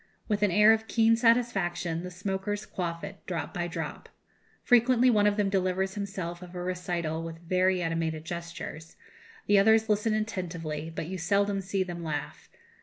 [0.27, 4.09] With an air of keen satisfaction the smokers quaff it, drop by drop.
[4.63, 8.95] Frequently one of them delivers himself of a recital with very animated gestures;
[9.45, 12.49] the others listen attentively, but you seldom see them laugh.